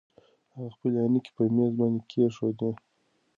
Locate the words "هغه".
0.53-0.69